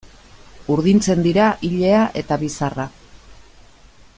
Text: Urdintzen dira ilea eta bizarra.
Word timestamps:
Urdintzen 0.75 1.21
dira 1.27 1.49
ilea 1.69 2.01
eta 2.23 2.39
bizarra. 2.45 2.87